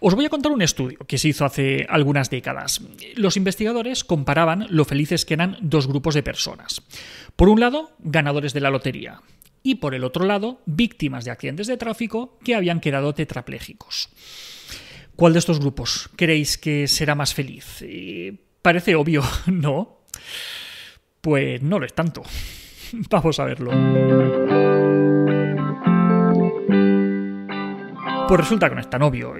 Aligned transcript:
Os 0.00 0.14
voy 0.14 0.26
a 0.26 0.30
contar 0.30 0.52
un 0.52 0.62
estudio 0.62 0.98
que 1.06 1.18
se 1.18 1.28
hizo 1.28 1.44
hace 1.44 1.86
algunas 1.88 2.30
décadas. 2.30 2.80
Los 3.14 3.36
investigadores 3.36 4.04
comparaban 4.04 4.66
lo 4.70 4.84
felices 4.84 5.24
que 5.24 5.34
eran 5.34 5.56
dos 5.60 5.86
grupos 5.86 6.14
de 6.14 6.22
personas. 6.22 6.82
Por 7.36 7.48
un 7.48 7.60
lado, 7.60 7.92
ganadores 7.98 8.52
de 8.52 8.60
la 8.60 8.70
lotería. 8.70 9.20
Y 9.62 9.76
por 9.76 9.94
el 9.94 10.04
otro 10.04 10.24
lado, 10.24 10.60
víctimas 10.66 11.24
de 11.24 11.30
accidentes 11.30 11.66
de 11.66 11.76
tráfico 11.76 12.38
que 12.44 12.54
habían 12.54 12.80
quedado 12.80 13.14
tetraplégicos. 13.14 14.10
¿Cuál 15.16 15.32
de 15.32 15.38
estos 15.38 15.60
grupos 15.60 16.10
creéis 16.16 16.58
que 16.58 16.86
será 16.88 17.14
más 17.14 17.34
feliz? 17.34 17.82
Eh, 17.82 18.36
parece 18.62 18.94
obvio, 18.94 19.22
¿no? 19.46 20.00
Pues 21.20 21.62
no 21.62 21.78
lo 21.78 21.86
es 21.86 21.94
tanto. 21.94 22.22
Vamos 23.10 23.40
a 23.40 23.44
verlo. 23.44 24.43
Pues 28.26 28.40
resulta 28.40 28.68
que 28.68 28.74
no 28.74 28.80
es 28.80 28.88
tan 28.88 29.02
obvio. 29.02 29.34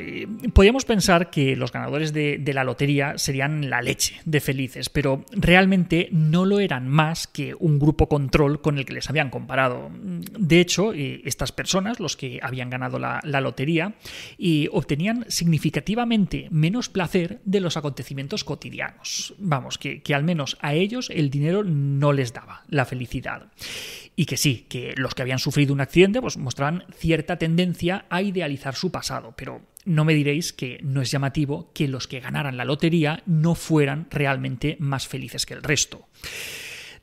podríamos 0.53 0.85
pensar 0.85 1.31
que 1.31 1.57
los 1.57 1.73
ganadores 1.73 2.13
de, 2.13 2.43
la 2.53 2.65
lotería 2.65 3.17
serían 3.17 3.71
la 3.71 3.81
leche 3.81 4.21
de 4.25 4.41
felices, 4.41 4.91
pero 4.91 5.25
realmente 5.33 6.09
no 6.13 6.45
lo 6.45 6.61
eran 6.61 6.89
más 6.89 7.27
que 7.27 7.55
un 7.59 7.79
grupo 7.79 8.09
control 8.09 8.61
con 8.61 8.79
el 8.79 8.85
que 8.85 8.93
les 8.93 9.09
habían 9.09 9.31
comparado. 9.31 9.91
De 10.39 10.61
hecho, 10.61 10.93
eh, 10.93 11.23
estas 11.25 11.51
personas, 11.51 11.99
los 11.99 12.17
que 12.17 12.39
habían 12.43 12.71
ganado 12.71 12.99
la, 12.99 13.21
lotería, 13.41 13.95
obtenían 14.71 15.25
significativamente 15.29 16.49
menos 16.51 16.89
placer 16.89 17.41
de 17.45 17.61
los 17.61 17.77
acontecimientos 17.77 18.45
cotidianos. 18.45 19.35
Vamos, 19.39 19.79
que, 19.79 20.03
que 20.03 20.15
al 20.15 20.25
menos 20.25 20.59
a 20.61 20.75
ellos 20.75 21.11
el 21.11 21.31
dinero 21.31 21.65
no 21.65 22.13
les 22.13 22.33
daba 22.33 22.65
la 22.69 22.85
felicidad 22.85 23.49
y 24.17 24.27
que 24.27 24.37
sí, 24.37 24.67
que 24.69 24.95
los 24.97 25.15
que 25.15 25.23
habían 25.23 25.39
sufrido 25.39 25.73
un 25.73 25.81
accidente 25.81 26.21
pues 26.21 26.37
mostraban 26.37 26.85
cierta 26.97 27.37
tendencia 27.37 28.07
a 28.11 28.23
idealizar 28.23 28.75
su 28.85 28.93
pasado, 28.93 29.33
pero 29.35 29.63
no 29.87 30.05
me 30.05 30.13
diréis 30.13 30.53
que 30.53 30.79
no 30.83 31.01
es 31.01 31.11
llamativo 31.11 31.71
que 31.73 31.89
los 31.89 32.07
que 32.07 32.21
ganaran 32.21 32.59
la 32.59 32.67
lotería 32.67 33.23
no 33.25 33.55
fueran 33.55 34.09
realmente 34.11 34.77
más 34.79 35.09
felices 35.09 35.47
que 35.47 35.55
el 35.55 35.63
resto. 35.63 36.07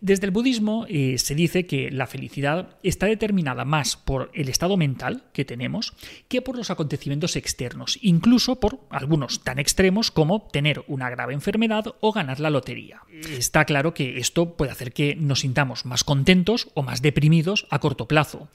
Desde 0.01 0.25
el 0.25 0.31
budismo 0.31 0.87
eh, 0.89 1.19
se 1.19 1.35
dice 1.35 1.67
que 1.67 1.91
la 1.91 2.07
felicidad 2.07 2.75
está 2.81 3.05
determinada 3.05 3.65
más 3.65 3.95
por 3.95 4.31
el 4.33 4.49
estado 4.49 4.75
mental 4.75 5.25
que 5.31 5.45
tenemos 5.45 5.93
que 6.27 6.41
por 6.41 6.57
los 6.57 6.71
acontecimientos 6.71 7.35
externos, 7.35 7.99
incluso 8.01 8.59
por 8.59 8.79
algunos 8.89 9.43
tan 9.43 9.59
extremos 9.59 10.09
como 10.09 10.41
tener 10.51 10.83
una 10.87 11.11
grave 11.11 11.35
enfermedad 11.35 11.85
o 11.99 12.11
ganar 12.11 12.39
la 12.39 12.49
lotería. 12.49 13.03
Está 13.29 13.63
claro 13.65 13.93
que 13.93 14.17
esto 14.17 14.57
puede 14.57 14.71
hacer 14.71 14.91
que 14.91 15.15
nos 15.15 15.41
sintamos 15.41 15.85
más 15.85 16.03
contentos 16.03 16.69
o 16.73 16.81
más 16.81 17.03
deprimidos 17.03 17.67
a 17.69 17.77
corto 17.77 18.07
plazo, 18.07 18.49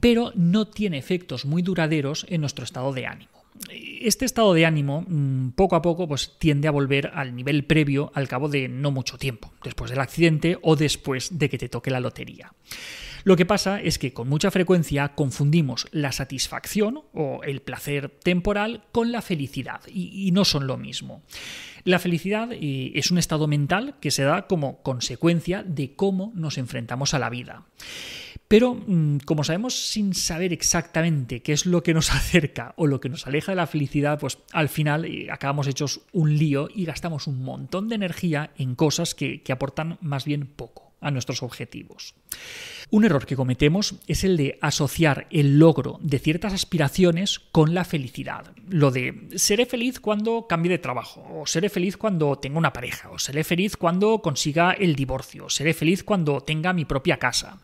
pero 0.00 0.32
no 0.34 0.66
tiene 0.66 0.96
efectos 0.96 1.44
muy 1.44 1.60
duraderos 1.60 2.24
en 2.30 2.40
nuestro 2.40 2.64
estado 2.64 2.94
de 2.94 3.06
ánimo 3.06 3.35
este 3.70 4.24
estado 4.24 4.54
de 4.54 4.66
ánimo 4.66 5.04
mm, 5.06 5.50
poco 5.50 5.76
a 5.76 5.82
poco 5.82 6.08
pues, 6.08 6.38
tiende 6.38 6.68
a 6.68 6.72
volver 6.72 7.10
al 7.14 7.34
nivel 7.34 7.64
previo 7.64 8.10
al 8.14 8.28
cabo 8.28 8.48
de 8.48 8.68
no 8.68 8.90
mucho 8.90 9.18
tiempo, 9.18 9.52
después 9.62 9.90
del 9.90 10.00
accidente 10.00 10.58
o 10.62 10.76
después 10.76 11.38
de 11.38 11.48
que 11.48 11.58
te 11.58 11.68
toque 11.68 11.90
la 11.90 12.00
lotería. 12.00 12.52
Lo 13.26 13.34
que 13.34 13.44
pasa 13.44 13.80
es 13.80 13.98
que 13.98 14.12
con 14.12 14.28
mucha 14.28 14.52
frecuencia 14.52 15.08
confundimos 15.16 15.88
la 15.90 16.12
satisfacción 16.12 17.00
o 17.12 17.40
el 17.42 17.60
placer 17.60 18.08
temporal 18.22 18.84
con 18.92 19.10
la 19.10 19.20
felicidad 19.20 19.80
y, 19.92 20.30
no 20.30 20.44
son 20.44 20.68
lo 20.68 20.76
mismo. 20.76 21.24
La 21.82 21.98
felicidad 21.98 22.52
eh, 22.52 22.92
es 22.94 23.10
un 23.10 23.18
estado 23.18 23.48
mental 23.48 23.96
que 24.00 24.12
se 24.12 24.22
da 24.22 24.46
como 24.46 24.80
consecuencia 24.82 25.64
de 25.64 25.96
cómo 25.96 26.30
nos 26.36 26.56
enfrentamos 26.56 27.14
a 27.14 27.18
la 27.18 27.28
vida. 27.28 27.66
Pero, 28.48 28.74
mm, 28.74 29.18
como 29.24 29.42
sabemos 29.42 29.74
sin 29.74 30.14
saber 30.14 30.52
exactamente 30.52 31.42
qué 31.42 31.52
es 31.52 31.66
lo 31.66 31.82
que 31.82 31.94
nos 31.94 32.10
acerca 32.14 32.74
o 32.76 32.86
lo 32.86 33.00
que 33.00 33.08
nos 33.08 33.26
aleja 33.26 33.52
de 33.52 33.56
la 33.56 33.66
felicidad, 33.66 34.18
pues 34.18 34.38
al 34.52 34.68
final 34.68 35.04
eh, 35.04 35.28
acabamos 35.30 35.66
hechos 35.66 36.02
un 36.12 36.36
lío 36.36 36.68
y 36.72 36.84
gastamos 36.84 37.26
un 37.26 37.42
montón 37.42 37.88
de 37.88 37.96
energía 37.96 38.50
en 38.56 38.74
cosas 38.74 39.14
que, 39.14 39.42
aportan 39.56 39.96
más 40.02 40.26
bien 40.26 40.46
poco 40.46 40.92
a 41.00 41.10
nuestros 41.10 41.42
objetivos. 41.42 42.14
Un 42.90 43.04
error 43.04 43.24
que 43.24 43.36
cometemos 43.36 43.94
es 44.06 44.22
el 44.22 44.36
de 44.36 44.58
asociar 44.60 45.26
el 45.30 45.58
logro 45.58 45.98
de 46.02 46.18
ciertas 46.18 46.52
aspiraciones 46.52 47.38
con 47.52 47.74
la 47.74 47.84
felicidad. 47.84 48.52
Lo 48.68 48.90
de 48.90 49.28
seré 49.36 49.64
feliz 49.64 49.98
cuando 49.98 50.46
cambie 50.46 50.72
de 50.72 50.78
trabajo, 50.78 51.26
o 51.32 51.46
seré 51.46 51.70
feliz 51.70 51.96
cuando 51.96 52.36
tenga 52.36 52.58
una 52.58 52.72
pareja, 52.72 53.10
o 53.10 53.18
seré 53.18 53.44
feliz 53.44 53.78
cuando 53.78 54.20
consiga 54.20 54.72
el 54.72 54.94
divorcio, 54.94 55.46
o 55.46 55.50
seré 55.50 55.72
feliz 55.72 56.04
cuando 56.04 56.42
tenga 56.42 56.74
mi 56.74 56.84
propia 56.84 57.18
casa. 57.18 57.58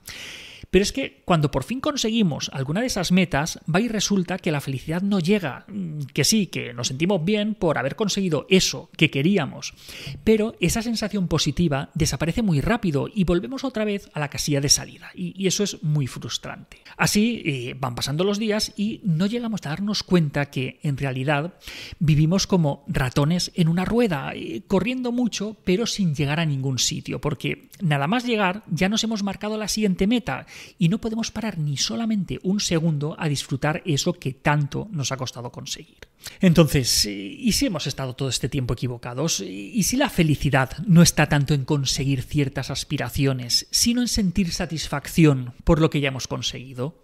Pero 0.72 0.84
es 0.84 0.93
que 0.93 1.21
cuando 1.27 1.50
por 1.50 1.65
fin 1.65 1.81
conseguimos 1.81 2.50
alguna 2.50 2.81
de 2.81 2.87
esas 2.87 3.12
metas, 3.12 3.60
va 3.72 3.83
y 3.83 3.88
resulta 3.88 4.38
que 4.38 4.50
la 4.50 4.62
felicidad 4.62 5.03
no 5.03 5.21
llega. 5.21 5.66
Mm, 5.69 6.05
que 6.15 6.25
sí, 6.25 6.47
que 6.47 6.72
nos 6.72 6.88
sentimos 6.88 7.22
bien 7.22 7.55
por 7.55 7.77
haber 7.77 7.94
conseguido 7.94 8.47
eso 8.49 8.88
que 8.97 9.10
queríamos. 9.10 9.75
Pero 10.25 10.55
esa 10.60 10.81
sensación 10.81 11.28
positiva 11.28 11.91
desaparece 11.93 12.41
muy 12.41 12.62
rápido 12.62 13.06
y 13.15 13.25
volvemos 13.25 13.65
otra 13.65 13.84
vez 13.84 14.09
a 14.15 14.21
la 14.21 14.31
casilla 14.31 14.62
de 14.62 14.71
salida. 14.71 15.10
Y, 15.15 15.47
eso 15.47 15.62
es 15.62 15.83
muy 15.83 16.06
frustrante. 16.06 16.78
Así 16.97 17.43
eh, 17.44 17.77
van 17.78 17.94
pasando 17.94 18.25
los 18.25 18.39
días 18.39 18.72
y 18.75 19.03
no 19.04 19.27
llegamos 19.27 19.60
a 19.66 19.71
darnos 19.71 20.03
cuenta 20.03 20.47
que 20.47 20.81
en 20.83 20.97
realidad 20.97 21.53
vivimos 21.99 22.47
como 22.47 22.83
ratones 22.87 23.53
en 23.56 23.69
una 23.69 23.84
rueda, 23.84 24.33
eh, 24.34 24.62
corriendo 24.66 25.12
mucho 25.12 25.59
pero 25.65 25.84
sin 25.84 26.15
llegar 26.15 26.41
a 26.41 26.47
ningún 26.47 26.78
sitio. 26.78 27.21
Porque 27.21 27.69
nada 27.83 28.06
más 28.06 28.25
llegar 28.25 28.62
ya 28.71 28.89
nos 28.89 29.04
hemos 29.04 29.22
marcado 29.22 29.59
la 29.59 29.69
siguiente 29.69 30.06
meta 30.06 30.47
y 30.78 30.89
no 30.89 31.00
podemos 31.00 31.31
parar 31.31 31.59
ni 31.59 31.77
solamente 31.77 32.39
un 32.43 32.61
segundo 32.61 33.17
a 33.19 33.28
disfrutar 33.28 33.83
eso 33.84 34.12
que 34.12 34.33
tanto 34.33 34.89
nos 34.91 35.12
ha 35.12 35.17
costado 35.17 35.50
conseguir. 35.50 36.09
Entonces, 36.41 37.05
¿y 37.06 37.53
si 37.53 37.67
hemos 37.67 37.87
estado 37.87 38.15
todo 38.15 38.28
este 38.28 38.49
tiempo 38.49 38.75
equivocados? 38.75 39.41
¿Y 39.41 39.83
si 39.83 39.97
la 39.97 40.11
felicidad 40.11 40.71
no 40.87 41.03
está 41.03 41.28
tanto 41.28 41.55
en 41.55 41.65
conseguir 41.65 42.22
ciertas 42.22 42.71
aspiraciones, 42.71 43.67
sino 43.71 44.01
en 44.01 44.09
sentir 44.09 44.53
satisfacción 44.53 45.55
por 45.65 45.81
lo 45.81 45.91
que 45.91 46.01
ya 46.01 46.09
hemos 46.09 46.28
conseguido? 46.28 47.03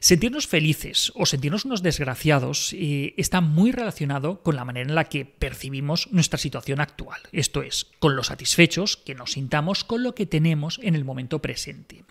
Sentirnos 0.00 0.46
felices 0.46 1.12
o 1.14 1.26
sentirnos 1.26 1.66
unos 1.66 1.82
desgraciados 1.82 2.72
eh, 2.72 3.12
está 3.18 3.42
muy 3.42 3.70
relacionado 3.70 4.42
con 4.42 4.56
la 4.56 4.64
manera 4.64 4.88
en 4.88 4.94
la 4.94 5.04
que 5.04 5.26
percibimos 5.26 6.08
nuestra 6.10 6.38
situación 6.38 6.80
actual, 6.80 7.20
esto 7.32 7.62
es, 7.62 7.86
con 7.98 8.16
lo 8.16 8.24
satisfechos 8.24 8.96
que 8.96 9.14
nos 9.14 9.32
sintamos 9.32 9.84
con 9.84 10.02
lo 10.02 10.14
que 10.14 10.24
tenemos 10.24 10.80
en 10.82 10.94
el 10.94 11.04
momento 11.04 11.42
presente. 11.42 12.04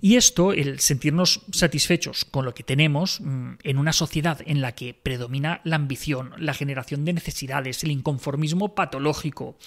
Y 0.00 0.16
esto, 0.16 0.54
el 0.54 0.80
sentirnos 0.80 1.42
satisfechos 1.52 2.24
con 2.24 2.46
lo 2.46 2.54
que 2.54 2.62
tenemos 2.62 3.20
mm, 3.20 3.54
en 3.62 3.76
una 3.76 3.92
sociedad 3.92 4.40
en 4.46 4.62
la 4.62 4.74
que 4.74 4.94
predomina 4.94 5.60
la 5.64 5.76
ambición, 5.76 6.32
la 6.38 6.54
generación 6.54 7.04
de 7.04 7.12
necesidades, 7.12 7.84
el 7.84 7.90
inconformismo 7.90 8.74
patológico, 8.74 9.58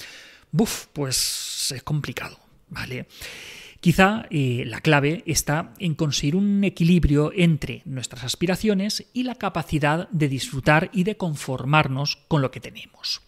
buf, 0.52 0.88
pues 0.94 1.72
es 1.76 1.84
complicado, 1.84 2.40
¿vale? 2.70 3.06
Quizá 3.82 4.28
eh, 4.30 4.64
la 4.68 4.80
clave 4.80 5.24
está 5.26 5.74
en 5.80 5.96
conseguir 5.96 6.36
un 6.36 6.64
equilibrio 6.64 7.32
entre 7.36 7.82
nuestras 7.86 8.24
aspiraciones 8.24 9.08
y 9.12 9.24
la 9.24 9.34
capacidad 9.34 10.08
de 10.12 10.30
disfrutar 10.30 10.92
y 10.94 11.04
de 11.04 11.18
conformarnos 11.18 12.20
con 12.28 12.44
lo 12.44 12.52
que 12.52 12.60
tenemos. 12.60 13.24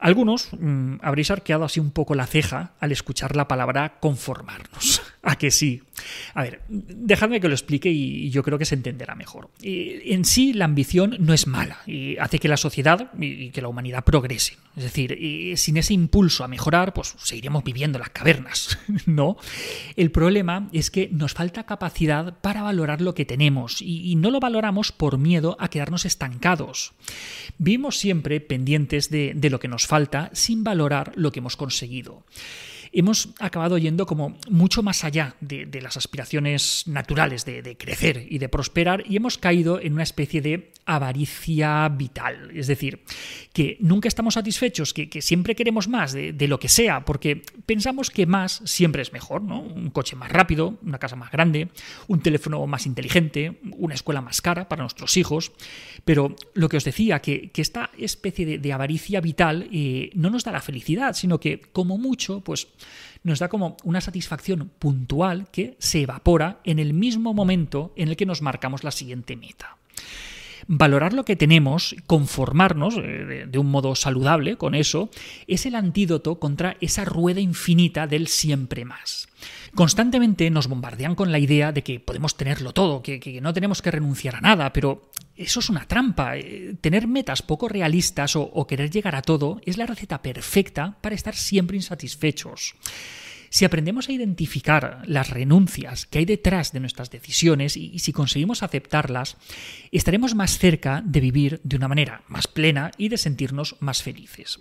Algunos 0.00 0.48
mm, 0.52 0.96
habréis 1.00 1.30
arqueado 1.30 1.64
así 1.64 1.78
un 1.78 1.92
poco 1.92 2.16
la 2.16 2.26
ceja 2.26 2.72
al 2.80 2.90
escuchar 2.90 3.36
la 3.36 3.46
palabra 3.46 4.00
conformarnos. 4.00 4.87
¿A 5.28 5.36
que 5.36 5.50
sí? 5.50 5.82
A 6.32 6.42
ver, 6.42 6.62
dejadme 6.68 7.38
que 7.38 7.48
lo 7.48 7.54
explique 7.54 7.90
y 7.90 8.30
yo 8.30 8.42
creo 8.42 8.56
que 8.56 8.64
se 8.64 8.74
entenderá 8.74 9.14
mejor. 9.14 9.50
En 9.60 10.24
sí, 10.24 10.54
la 10.54 10.64
ambición 10.64 11.16
no 11.20 11.34
es 11.34 11.46
mala 11.46 11.82
y 11.86 12.16
hace 12.16 12.38
que 12.38 12.48
la 12.48 12.56
sociedad 12.56 13.12
y 13.20 13.50
que 13.50 13.60
la 13.60 13.68
humanidad 13.68 14.04
progrese. 14.04 14.56
Es 14.74 14.84
decir, 14.84 15.18
sin 15.58 15.76
ese 15.76 15.92
impulso 15.92 16.44
a 16.44 16.48
mejorar, 16.48 16.94
pues 16.94 17.14
seguiremos 17.18 17.62
viviendo 17.62 17.98
en 17.98 18.00
las 18.00 18.08
cavernas, 18.08 18.78
¿no? 19.04 19.36
El 19.96 20.10
problema 20.10 20.70
es 20.72 20.90
que 20.90 21.10
nos 21.12 21.34
falta 21.34 21.66
capacidad 21.66 22.38
para 22.40 22.62
valorar 22.62 23.02
lo 23.02 23.14
que 23.14 23.26
tenemos 23.26 23.82
y 23.82 24.16
no 24.16 24.30
lo 24.30 24.40
valoramos 24.40 24.92
por 24.92 25.18
miedo 25.18 25.58
a 25.60 25.68
quedarnos 25.68 26.06
estancados. 26.06 26.94
Vivimos 27.58 27.98
siempre 27.98 28.40
pendientes 28.40 29.10
de 29.10 29.50
lo 29.50 29.60
que 29.60 29.68
nos 29.68 29.86
falta 29.86 30.30
sin 30.32 30.64
valorar 30.64 31.12
lo 31.16 31.32
que 31.32 31.40
hemos 31.40 31.58
conseguido 31.58 32.24
hemos 33.00 33.28
acabado 33.38 33.78
yendo 33.78 34.06
como 34.06 34.36
mucho 34.50 34.82
más 34.82 35.04
allá 35.04 35.36
de, 35.40 35.68
las 35.80 35.96
aspiraciones 35.96 36.84
naturales 36.86 37.44
de, 37.44 37.76
crecer 37.76 38.26
y 38.28 38.38
de 38.38 38.48
prosperar 38.48 39.04
y 39.06 39.16
hemos 39.16 39.38
caído 39.38 39.80
en 39.80 39.92
una 39.92 40.02
especie 40.02 40.40
de 40.40 40.72
avaricia 40.84 41.88
vital. 41.90 42.50
Es 42.54 42.66
decir, 42.66 43.00
que 43.52 43.76
nunca 43.80 44.08
estamos 44.08 44.34
satisfechos, 44.34 44.94
que, 44.94 45.08
siempre 45.22 45.54
queremos 45.54 45.88
más 45.88 46.12
de, 46.12 46.48
lo 46.48 46.58
que 46.58 46.68
sea, 46.68 47.04
porque 47.04 47.42
pensamos 47.66 48.10
que 48.10 48.26
más 48.26 48.62
siempre 48.64 49.02
es 49.02 49.12
mejor, 49.12 49.42
¿no? 49.42 49.60
Un 49.60 49.90
coche 49.90 50.16
más 50.16 50.32
rápido, 50.32 50.78
una 50.82 50.98
casa 50.98 51.14
más 51.14 51.30
grande, 51.30 51.68
un 52.06 52.20
teléfono 52.20 52.66
más 52.66 52.86
inteligente, 52.86 53.58
una 53.76 53.94
escuela 53.94 54.22
más 54.22 54.40
cara 54.40 54.68
para 54.68 54.82
nuestros 54.82 55.16
hijos. 55.16 55.52
Pero 56.04 56.34
lo 56.54 56.68
que 56.68 56.78
os 56.78 56.84
decía, 56.84 57.20
que, 57.20 57.50
esta 57.54 57.90
especie 57.98 58.58
de, 58.58 58.72
avaricia 58.72 59.20
vital 59.20 59.68
eh, 59.72 60.10
no 60.14 60.30
nos 60.30 60.44
da 60.44 60.52
la 60.52 60.60
felicidad, 60.60 61.14
sino 61.14 61.40
que 61.40 61.60
como 61.60 61.98
mucho, 61.98 62.40
pues 62.40 62.68
nos 63.22 63.38
da 63.38 63.48
como 63.48 63.76
una 63.84 64.00
satisfacción 64.00 64.70
puntual 64.78 65.50
que 65.50 65.76
se 65.78 66.02
evapora 66.02 66.60
en 66.64 66.78
el 66.78 66.92
mismo 66.92 67.34
momento 67.34 67.92
en 67.96 68.08
el 68.08 68.16
que 68.16 68.26
nos 68.26 68.42
marcamos 68.42 68.84
la 68.84 68.90
siguiente 68.90 69.36
meta. 69.36 69.77
Valorar 70.70 71.14
lo 71.14 71.24
que 71.24 71.34
tenemos, 71.34 71.96
conformarnos 72.06 72.98
eh, 72.98 73.46
de 73.48 73.58
un 73.58 73.70
modo 73.70 73.94
saludable 73.94 74.56
con 74.56 74.74
eso, 74.74 75.08
es 75.46 75.64
el 75.64 75.74
antídoto 75.74 76.38
contra 76.38 76.76
esa 76.82 77.06
rueda 77.06 77.40
infinita 77.40 78.06
del 78.06 78.28
siempre 78.28 78.84
más. 78.84 79.28
Constantemente 79.74 80.50
nos 80.50 80.68
bombardean 80.68 81.14
con 81.14 81.32
la 81.32 81.38
idea 81.38 81.72
de 81.72 81.82
que 81.82 82.00
podemos 82.00 82.36
tenerlo 82.36 82.74
todo, 82.74 83.02
que, 83.02 83.40
no 83.40 83.54
tenemos 83.54 83.80
que 83.80 83.90
renunciar 83.90 84.36
a 84.36 84.42
nada, 84.42 84.70
pero 84.74 85.10
eso 85.36 85.60
es 85.60 85.70
una 85.70 85.86
trampa. 85.86 86.36
Eh, 86.36 86.76
tener 86.82 87.08
metas 87.08 87.40
poco 87.40 87.70
realistas 87.70 88.36
o 88.36 88.66
querer 88.66 88.90
llegar 88.90 89.16
a 89.16 89.22
todo 89.22 89.62
es 89.64 89.78
la 89.78 89.86
receta 89.86 90.20
perfecta 90.20 90.98
para 91.00 91.14
estar 91.14 91.34
siempre 91.34 91.78
insatisfechos. 91.78 92.74
Si 93.50 93.64
aprendemos 93.64 94.08
a 94.08 94.12
identificar 94.12 95.02
las 95.06 95.30
renuncias 95.30 96.06
que 96.06 96.18
hay 96.18 96.24
detrás 96.24 96.72
de 96.72 96.80
nuestras 96.80 97.10
decisiones 97.10 97.76
y, 97.76 97.98
si 97.98 98.12
conseguimos 98.12 98.62
aceptarlas, 98.62 99.36
estaremos 99.92 100.34
más 100.34 100.58
cerca 100.58 101.02
de 101.04 101.20
vivir 101.20 101.60
de 101.64 101.76
una 101.76 101.88
manera 101.88 102.22
más 102.28 102.46
plena 102.46 102.90
y 102.98 103.08
de 103.08 103.16
sentirnos 103.16 103.76
más 103.80 104.02
felices. 104.02 104.58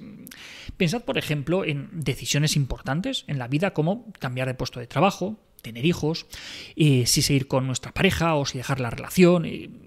Pensad, 0.77 1.03
por 1.03 1.17
ejemplo, 1.17 1.65
en 1.65 1.89
decisiones 1.91 2.55
importantes 2.55 3.25
en 3.27 3.39
la 3.39 3.47
vida 3.47 3.73
como 3.73 4.11
cambiar 4.19 4.47
de 4.47 4.53
puesto 4.53 4.79
de 4.79 4.87
trabajo, 4.87 5.39
tener 5.62 5.86
hijos, 5.86 6.25
si 6.75 7.06
seguir 7.06 7.48
con 7.48 7.68
nuestra 7.68 7.94
pareja 7.94 8.36
o 8.36 8.45
si 8.45 8.57
dejar 8.57 8.80
la 8.80 8.89
relación. 8.89 9.45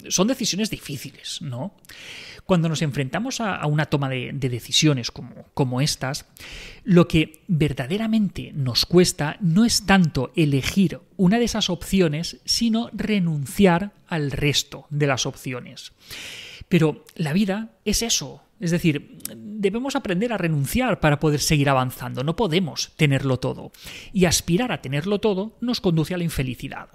Son 0.09 0.29
decisiones 0.29 0.71
difíciles, 0.71 1.41
¿no? 1.43 1.75
Cuando 2.45 2.69
nos 2.69 2.83
enfrentamos 2.83 3.41
a, 3.41 3.65
una 3.67 3.87
toma 3.87 4.09
de, 4.09 4.33
decisiones 4.33 5.11
como, 5.11 5.47
como 5.55 5.81
estas, 5.81 6.27
lo 6.85 7.07
que 7.07 7.43
verdaderamente 7.47 8.53
nos 8.55 8.87
cuesta 8.87 9.37
no 9.41 9.65
es 9.65 9.87
tanto 9.87 10.33
elegir 10.35 11.01
una 11.17 11.39
de 11.39 11.45
esas 11.45 11.71
opciones, 11.71 12.39
sino 12.45 12.91
renunciar 12.93 13.93
al 14.09 14.33
resto 14.33 14.87
de 14.91 15.07
las 15.07 15.27
opciones. 15.27 15.93
Pero 16.69 17.05
la 17.15 17.33
vida 17.33 17.71
es 17.85 18.03
eso. 18.03 18.43
Es 18.61 18.71
decir, 18.71 19.19
debemos 19.35 19.97
aprender 19.97 20.33
a 20.33 20.39
renunciar 20.39 21.01
para 21.01 21.19
poder 21.19 21.41
seguir 21.41 21.71
avanzando. 21.71 22.23
No 22.23 22.37
podemos 22.37 22.93
tenerlo 22.97 23.39
todo. 23.39 23.73
Y 24.13 24.27
aspirar 24.27 24.71
a 24.71 24.83
tenerlo 24.83 25.19
todo 25.19 25.57
nos 25.61 25.81
conduce 25.81 26.15
a 26.15 26.19
la 26.19 26.25
infelicidad. 26.25 26.89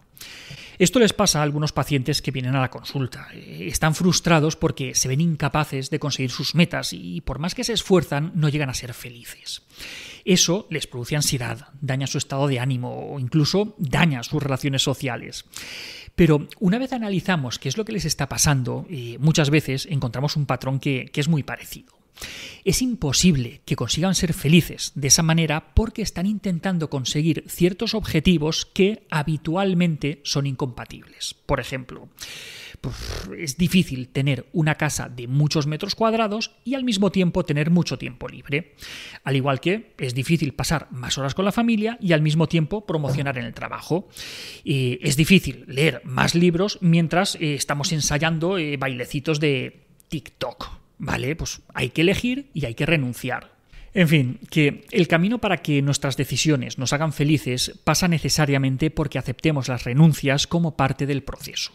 Esto 0.77 0.99
les 0.99 1.13
pasa 1.13 1.39
a 1.39 1.43
algunos 1.43 1.71
pacientes 1.71 2.21
que 2.21 2.31
vienen 2.31 2.55
a 2.55 2.61
la 2.61 2.69
consulta. 2.69 3.29
Eh, 3.33 3.67
están 3.67 3.95
frustrados 3.95 4.55
porque 4.55 4.93
se 4.93 5.07
ven 5.07 5.21
incapaces 5.21 5.89
de 5.89 5.99
conseguir 5.99 6.31
sus 6.31 6.53
metas 6.53 6.91
y 6.91 7.21
por 7.21 7.39
más 7.39 7.55
que 7.55 7.63
se 7.63 7.73
esfuerzan 7.73 8.31
no 8.35 8.49
llegan 8.49 8.69
a 8.69 8.73
ser 8.73 8.93
felices. 8.93 9.63
Eso 10.25 10.67
les 10.69 10.87
produce 10.87 11.15
ansiedad, 11.15 11.69
daña 11.79 12.07
su 12.07 12.17
estado 12.17 12.47
de 12.47 12.59
ánimo 12.59 13.13
o 13.13 13.19
incluso 13.19 13.75
daña 13.77 14.23
sus 14.23 14.41
relaciones 14.41 14.81
sociales. 14.81 15.45
Pero 16.15 16.47
una 16.59 16.79
vez 16.79 16.93
analizamos 16.93 17.59
qué 17.59 17.69
es 17.69 17.77
lo 17.77 17.85
que 17.85 17.93
les 17.93 18.05
está 18.05 18.27
pasando, 18.27 18.85
eh, 18.89 19.17
muchas 19.19 19.49
veces 19.49 19.85
encontramos 19.89 20.35
un 20.35 20.45
patrón 20.45 20.79
que 20.79 21.11
es 21.13 21.27
muy 21.27 21.43
parecido. 21.43 21.95
Es 22.63 22.81
imposible 22.81 23.61
que 23.65 23.75
consigan 23.75 24.15
ser 24.15 24.33
felices 24.33 24.91
de 24.95 25.09
esa 25.09 25.23
manera 25.23 25.73
porque 25.73 26.01
están 26.01 26.25
intentando 26.25 26.89
conseguir 26.89 27.43
ciertos 27.47 27.93
objetivos 27.93 28.65
que 28.65 29.05
habitualmente 29.09 30.21
son 30.23 30.47
incompatibles. 30.47 31.35
Por 31.45 31.59
ejemplo, 31.59 32.09
es 33.37 33.57
difícil 33.57 34.09
tener 34.09 34.47
una 34.53 34.75
casa 34.75 35.09
de 35.09 35.27
muchos 35.27 35.67
metros 35.67 35.95
cuadrados 35.95 36.51
y 36.63 36.75
al 36.75 36.83
mismo 36.83 37.11
tiempo 37.11 37.45
tener 37.45 37.69
mucho 37.69 37.97
tiempo 37.97 38.27
libre. 38.27 38.75
Al 39.23 39.35
igual 39.35 39.59
que 39.59 39.93
es 39.97 40.13
difícil 40.13 40.53
pasar 40.53 40.87
más 40.91 41.17
horas 41.17 41.35
con 41.35 41.45
la 41.45 41.51
familia 41.51 41.97
y 42.01 42.13
al 42.13 42.21
mismo 42.21 42.47
tiempo 42.47 42.85
promocionar 42.85 43.37
en 43.37 43.45
el 43.45 43.53
trabajo. 43.53 44.09
es 44.63 45.15
difícil 45.17 45.65
leer 45.67 46.01
más 46.03 46.35
libros 46.35 46.79
mientras 46.81 47.35
eh, 47.35 47.55
estamos 47.55 47.91
ensayando 47.91 48.57
eh, 48.57 48.77
bailecitos 48.77 49.39
de 49.39 49.85
TikTok. 50.09 50.85
¿vale? 50.97 51.35
Pues 51.35 51.61
hay 51.73 51.89
que 51.89 52.01
elegir 52.01 52.49
y 52.53 52.65
hay 52.65 52.75
que 52.75 52.85
renunciar. 52.85 53.55
En 53.93 54.09
fin, 54.09 54.39
que 54.49 54.85
el 54.91 55.07
camino 55.07 55.39
para 55.39 55.57
que 55.57 55.81
nuestras 55.81 56.17
decisiones 56.17 56.77
nos 56.77 56.91
hagan 56.91 57.13
felices 57.13 57.79
pasa 57.85 58.09
necesariamente 58.09 58.91
porque 58.91 59.17
aceptemos 59.17 59.69
las 59.69 59.85
renuncias 59.85 60.47
como 60.47 60.75
parte 60.75 61.05
del 61.05 61.23
proceso. 61.23 61.71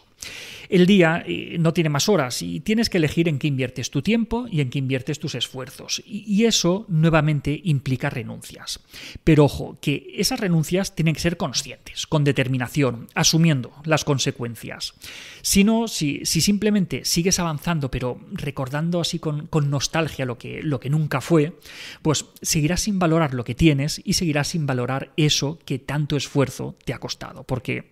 El 0.69 0.85
día 0.85 1.21
eh, 1.27 1.57
no 1.59 1.73
tiene 1.73 1.89
más 1.89 2.07
horas 2.07 2.41
y 2.41 2.61
tienes 2.61 2.89
que 2.89 2.97
elegir 2.97 3.27
en 3.27 3.39
qué 3.39 3.47
inviertes 3.47 3.91
tu 3.91 4.01
tiempo 4.01 4.47
y 4.49 4.61
en 4.61 4.69
qué 4.69 4.79
inviertes 4.79 5.19
tus 5.19 5.35
esfuerzos. 5.35 6.01
Y 6.05 6.45
eso 6.45 6.85
nuevamente 6.87 7.59
implica 7.65 8.09
renuncias. 8.09 8.79
Pero 9.25 9.45
ojo, 9.45 9.77
que 9.81 10.07
esas 10.15 10.39
renuncias 10.39 10.95
tienen 10.95 11.13
que 11.13 11.19
ser 11.19 11.35
conscientes, 11.35 12.07
con 12.07 12.23
determinación, 12.23 13.09
asumiendo 13.15 13.73
las 13.83 14.05
consecuencias. 14.05 14.93
Si 15.41 15.65
no, 15.65 15.89
si, 15.89 16.25
simplemente 16.25 17.03
sigues 17.03 17.39
avanzando 17.39 17.91
pero 17.91 18.21
recordando 18.31 19.01
así 19.01 19.19
con, 19.19 19.49
nostalgia 19.69 20.25
lo 20.25 20.37
que, 20.37 20.61
lo 20.63 20.79
que 20.79 20.89
nunca 20.89 21.19
fue, 21.19 21.57
pues 22.01 22.27
seguirás 22.41 22.81
sin 22.81 22.97
valorar 22.97 23.33
lo 23.33 23.43
que 23.43 23.55
tienes 23.55 24.01
y 24.05 24.13
seguirás 24.13 24.49
sin 24.49 24.65
valorar 24.65 25.11
eso 25.17 25.59
que 25.65 25.79
tanto 25.79 26.15
esfuerzo 26.15 26.77
te 26.85 26.93
ha 26.93 26.99
costado. 26.99 27.43
Porque 27.43 27.89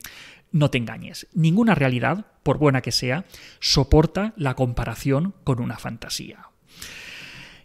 no 0.51 0.69
te 0.69 0.77
engañes, 0.77 1.27
ninguna 1.33 1.75
realidad, 1.75 2.25
por 2.43 2.57
buena 2.57 2.81
que 2.81 2.91
sea, 2.91 3.25
soporta 3.59 4.33
la 4.37 4.55
comparación 4.55 5.33
con 5.43 5.61
una 5.61 5.77
fantasía. 5.77 6.49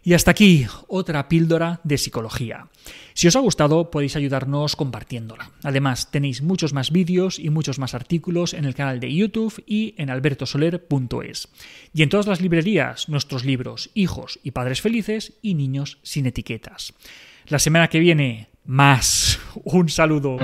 Y 0.05 0.13
hasta 0.13 0.29
aquí 0.29 0.67
otra 0.87 1.27
píldora 1.27 1.81
de 1.83 1.97
psicología. 1.97 2.67
Si 3.15 3.27
os 3.27 3.35
ha 3.35 3.39
gustado 3.39 3.89
podéis 3.89 4.15
ayudarnos 4.15 4.75
compartiéndola. 4.75 5.49
Además 5.63 6.11
tenéis 6.11 6.43
muchos 6.43 6.73
más 6.73 6.91
vídeos 6.91 7.39
y 7.39 7.49
muchos 7.49 7.79
más 7.79 7.95
artículos 7.95 8.53
en 8.53 8.65
el 8.65 8.75
canal 8.75 8.99
de 8.99 9.11
YouTube 9.11 9.63
y 9.65 9.95
en 9.97 10.11
albertosoler.es. 10.11 11.47
Y 11.91 12.03
en 12.03 12.09
todas 12.09 12.27
las 12.27 12.39
librerías 12.39 13.09
nuestros 13.09 13.45
libros 13.45 13.89
Hijos 13.95 14.39
y 14.43 14.51
Padres 14.51 14.79
Felices 14.81 15.39
y 15.41 15.55
Niños 15.55 15.97
sin 16.03 16.27
etiquetas. 16.27 16.93
La 17.47 17.57
semana 17.57 17.87
que 17.87 17.99
viene, 17.99 18.49
más. 18.63 19.39
Un 19.63 19.89
saludo. 19.89 20.37